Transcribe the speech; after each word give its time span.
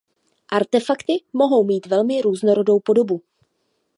Artefakty 0.51 1.23
mohou 1.33 1.63
mít 1.65 1.85
velmi 1.85 2.21
různorodou 2.21 2.79
podobu. 2.79 3.21